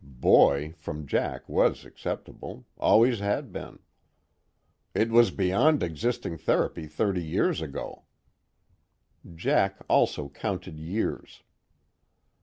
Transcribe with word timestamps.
"Boy" 0.03 0.73
from 0.79 1.05
Jack 1.05 1.47
was 1.47 1.85
acceptable 1.85 2.65
always 2.79 3.19
had 3.19 3.51
been. 3.51 3.77
"It 4.95 5.11
was 5.11 5.29
beyond 5.29 5.83
existing 5.83 6.37
therapy 6.37 6.87
thirty 6.87 7.23
years 7.23 7.61
ago." 7.61 8.05
Jack 9.35 9.77
also 9.87 10.27
counted 10.27 10.79
years. 10.79 11.43